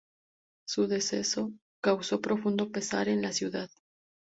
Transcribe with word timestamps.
Su 0.67 0.87
deceso 0.87 1.53
causó 1.79 2.21
profundo 2.21 2.71
pesar 2.71 3.07
en 3.07 3.21
la 3.21 3.31
ciudad. 3.31 3.69